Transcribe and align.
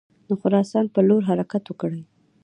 د 0.27 0.29
خراسان 0.41 0.85
پر 0.93 1.03
لور 1.09 1.21
حرکت 1.29 1.63
وکړي. 1.67 2.01